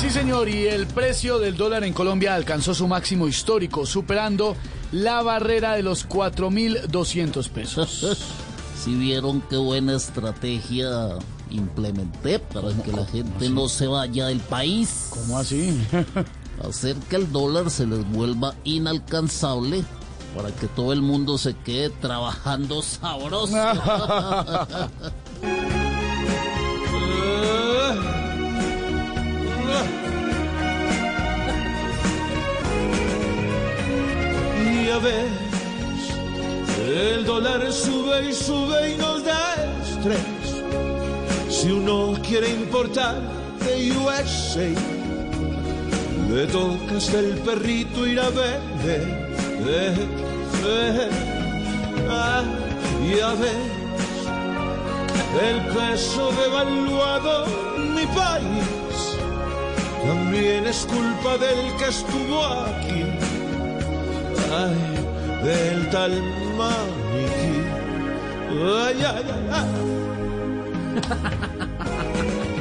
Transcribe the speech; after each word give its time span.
Sí, 0.00 0.10
señor, 0.10 0.48
y 0.48 0.68
el 0.68 0.86
precio 0.86 1.40
del 1.40 1.56
dólar 1.56 1.82
en 1.82 1.92
Colombia 1.92 2.36
alcanzó 2.36 2.72
su 2.72 2.86
máximo 2.86 3.26
histórico, 3.26 3.84
superando 3.84 4.56
la 4.92 5.22
barrera 5.22 5.72
de 5.74 5.82
los 5.82 6.08
4.200 6.08 7.48
pesos. 7.48 8.18
Si 8.78 8.94
vieron 8.94 9.40
qué 9.50 9.56
buena 9.56 9.96
estrategia 9.96 11.18
implementé 11.50 12.38
para 12.38 12.72
que 12.74 12.92
la 12.92 13.04
gente 13.06 13.50
no 13.50 13.68
se 13.68 13.88
vaya 13.88 14.26
del 14.26 14.38
país. 14.38 15.08
¿Cómo 15.10 15.36
así? 15.36 15.76
Hacer 16.64 16.94
que 17.10 17.16
el 17.16 17.32
dólar 17.32 17.70
se 17.70 17.86
les 17.86 18.08
vuelva 18.12 18.54
inalcanzable 18.62 19.84
para 20.36 20.52
que 20.52 20.68
todo 20.68 20.92
el 20.92 21.02
mundo 21.02 21.38
se 21.38 21.56
quede 21.56 21.90
trabajando 21.90 22.82
sabroso. 22.82 23.56
ya 34.88 34.98
ves, 35.00 35.30
el 36.78 37.24
dólar 37.26 37.70
sube 37.70 38.30
y 38.30 38.32
sube 38.32 38.92
y 38.92 38.96
nos 38.96 39.22
da 39.22 39.54
estrés. 39.82 40.48
Si 41.50 41.70
uno 41.70 42.14
quiere 42.26 42.48
importar 42.48 43.20
de 43.64 43.92
USA, 43.92 44.70
le 46.30 46.46
toca 46.46 46.96
hasta 46.96 47.18
el 47.18 47.34
perrito 47.48 48.06
ir 48.06 48.18
a 48.18 48.30
ver. 48.30 48.60
Eh, 48.86 49.94
eh, 50.64 51.10
ah, 52.08 52.42
ya 53.14 53.34
ves, 53.42 53.68
el 55.50 55.58
peso 55.76 56.32
devaluado 56.40 57.44
en 57.76 57.94
mi 57.94 58.06
país 58.06 58.68
también 60.06 60.66
es 60.66 60.86
culpa 60.86 61.36
del 61.36 61.76
que 61.76 61.88
estuvo 61.88 62.42
aquí. 62.42 63.37
Ay, 64.50 64.76
del 65.44 65.90
tal 65.90 66.22
maniquí. 66.56 67.52
Ay, 68.50 69.02
ay, 69.04 69.24
ay, 69.26 69.48
ay. 69.52 69.68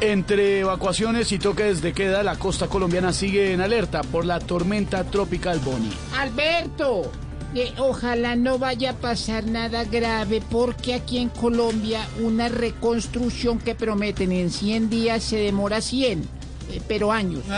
Entre 0.00 0.60
evacuaciones 0.60 1.32
y 1.32 1.38
toques 1.38 1.80
de 1.80 1.94
queda, 1.94 2.22
la 2.22 2.36
costa 2.36 2.66
colombiana 2.66 3.14
sigue 3.14 3.54
en 3.54 3.62
alerta 3.62 4.02
por 4.02 4.26
la 4.26 4.38
tormenta 4.38 5.02
tropical 5.04 5.60
Bonnie. 5.60 5.94
Alberto, 6.18 7.10
eh, 7.54 7.72
ojalá 7.78 8.36
no 8.36 8.58
vaya 8.58 8.90
a 8.90 8.94
pasar 8.94 9.46
nada 9.46 9.84
grave 9.84 10.42
porque 10.50 10.94
aquí 10.94 11.18
en 11.18 11.28
Colombia 11.28 12.06
una 12.20 12.48
reconstrucción 12.48 13.58
que 13.58 13.74
prometen 13.74 14.32
en 14.32 14.50
100 14.50 14.90
días 14.90 15.22
se 15.22 15.36
demora 15.36 15.80
100, 15.80 16.22
eh, 16.70 16.82
pero 16.88 17.12
años. 17.12 17.42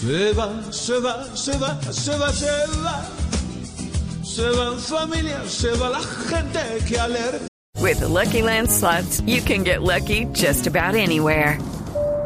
Se 0.00 0.32
va, 0.32 0.72
se 0.72 0.98
va, 0.98 1.36
se 1.36 1.58
va, 1.58 1.78
se 1.92 2.16
va, 2.16 2.32
se 2.32 2.46
va. 2.82 3.04
Se 4.22 4.48
van 4.48 4.78
familias, 4.78 5.50
se 5.52 5.70
va 5.72 5.90
la 5.90 6.00
gente 6.00 6.60
que 6.88 6.98
alerta. 6.98 7.46
With 7.78 8.00
the 8.00 8.08
Lucky 8.08 8.40
Land 8.40 8.70
slots, 8.70 9.20
you 9.26 9.42
can 9.42 9.62
get 9.62 9.82
lucky 9.82 10.24
just 10.32 10.66
about 10.66 10.94
anywhere. 10.94 11.58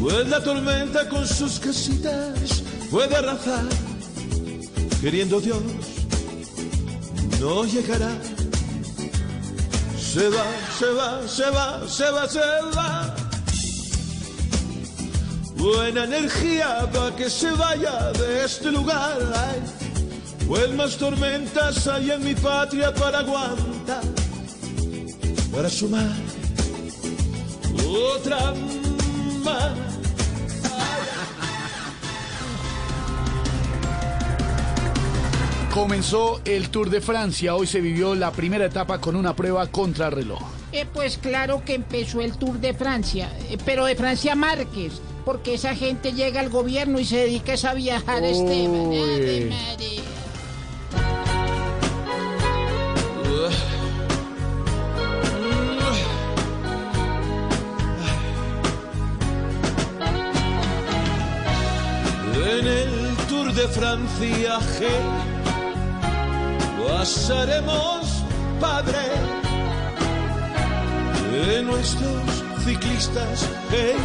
Pues 0.00 0.28
la 0.28 0.42
tormenta 0.42 1.06
con 1.08 1.26
sus 1.26 1.60
casitas 1.60 2.62
puede 2.90 3.14
arrasar, 3.16 3.64
queriendo 5.00 5.40
Dios, 5.40 5.60
no 7.38 7.64
llegará. 7.64 8.10
Se 9.98 10.28
va, 10.28 10.46
se 10.78 10.86
va, 10.86 11.28
se 11.28 11.50
va, 11.50 11.88
se 11.88 12.10
va, 12.10 12.28
se 12.28 12.40
va. 12.74 13.14
Buena 15.56 16.04
energía 16.04 16.90
para 16.92 17.14
que 17.14 17.28
se 17.28 17.50
vaya 17.52 18.10
de 18.12 18.44
este 18.44 18.72
lugar. 18.72 19.18
Ay, 19.34 19.60
más 20.76 20.96
tormentas 20.96 21.86
hay 21.86 22.10
en 22.10 22.24
mi 22.24 22.34
patria 22.34 22.92
para 22.94 23.18
aguantar, 23.18 24.02
para 25.52 25.68
sumar 25.68 26.10
otra 27.86 28.54
más. 29.40 29.72
Comenzó 35.72 36.40
el 36.44 36.68
Tour 36.70 36.90
de 36.90 37.00
Francia. 37.00 37.54
Hoy 37.54 37.66
se 37.66 37.80
vivió 37.80 38.16
la 38.16 38.32
primera 38.32 38.64
etapa 38.64 39.00
con 39.00 39.14
una 39.14 39.36
prueba 39.36 39.68
contra 39.68 40.10
reloj. 40.10 40.42
Eh, 40.72 40.84
pues 40.92 41.16
claro 41.18 41.62
que 41.64 41.74
empezó 41.74 42.20
el 42.20 42.36
Tour 42.36 42.60
de 42.60 42.74
Francia, 42.74 43.32
eh, 43.48 43.58
pero 43.64 43.84
de 43.84 43.94
Francia 43.94 44.34
Márquez, 44.34 45.00
porque 45.24 45.54
esa 45.54 45.74
gente 45.74 46.12
llega 46.12 46.40
al 46.40 46.48
gobierno 46.48 46.98
y 46.98 47.04
se 47.04 47.18
dedica 47.18 47.54
a 47.68 47.74
viajar, 47.74 48.24
Esteban. 48.24 48.86
Ave 48.86 49.48
María. 49.48 50.02
En 50.02 50.19
de 63.60 63.68
Francia 63.68 64.58
G 64.78 64.88
pasaremos 66.88 68.24
padre 68.58 69.04
de 71.30 71.62
nuestros 71.62 72.22
ciclistas 72.64 73.46
hey, 73.70 73.96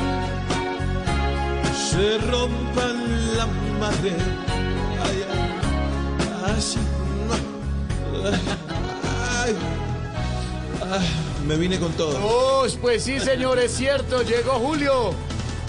se 1.89 2.17
rompan 2.29 3.38
la 3.38 3.45
madre 3.79 4.13
ay. 5.05 5.23
Ay, 9.41 9.55
ay, 10.91 11.07
me 11.47 11.55
vine 11.55 11.79
con 11.79 11.93
todo 11.93 12.19
Oh, 12.22 12.67
pues 12.81 13.03
sí, 13.03 13.19
señor, 13.19 13.59
es 13.59 13.72
cierto. 13.75 14.22
Llegó 14.23 14.53
Julio. 14.53 15.13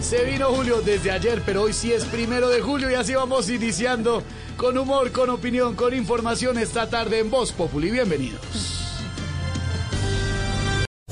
Se 0.00 0.24
vino 0.24 0.52
Julio 0.54 0.80
desde 0.82 1.10
ayer, 1.10 1.42
pero 1.44 1.62
hoy 1.62 1.72
sí 1.72 1.92
es 1.92 2.04
primero 2.04 2.48
de 2.48 2.60
julio 2.60 2.90
y 2.90 2.94
así 2.94 3.14
vamos 3.14 3.48
iniciando 3.50 4.22
con 4.56 4.76
humor, 4.78 5.10
con 5.10 5.30
opinión, 5.30 5.74
con 5.74 5.94
información 5.94 6.58
esta 6.58 6.88
tarde 6.88 7.18
en 7.18 7.30
Voz 7.30 7.52
Populi. 7.52 7.90
Bienvenidos. 7.90 8.40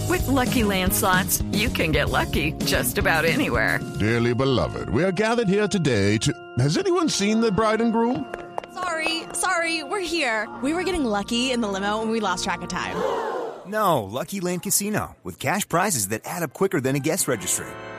With 0.08 0.26
Lucky 0.28 0.62
Land 0.62 0.92
slots, 0.94 1.42
you 1.50 1.68
can 1.70 1.90
get 1.90 2.10
lucky 2.10 2.52
just 2.64 2.98
about 2.98 3.24
anywhere. 3.24 3.80
Dearly 3.98 4.32
beloved, 4.34 4.88
we 4.90 5.02
are 5.02 5.12
gathered 5.12 5.48
here 5.48 5.66
today 5.66 6.18
to. 6.18 6.32
Has 6.58 6.76
anyone 6.78 7.08
seen 7.08 7.40
the 7.40 7.50
bride 7.50 7.80
and 7.80 7.92
groom? 7.92 8.32
Sorry, 8.74 9.22
sorry, 9.32 9.82
we're 9.82 10.00
here. 10.00 10.48
We 10.62 10.72
were 10.72 10.84
getting 10.84 11.04
lucky 11.04 11.50
in 11.50 11.60
the 11.60 11.68
limo 11.68 12.00
and 12.02 12.10
we 12.12 12.20
lost 12.20 12.44
track 12.44 12.62
of 12.62 12.68
time. 12.68 12.96
No, 13.66 14.02
Lucky 14.04 14.40
Land 14.40 14.62
Casino, 14.62 15.16
with 15.24 15.38
cash 15.40 15.66
prizes 15.68 16.08
that 16.08 16.20
add 16.24 16.42
up 16.42 16.52
quicker 16.52 16.80
than 16.80 16.96
a 16.96 17.00
guest 17.00 17.26
registry. 17.26 17.66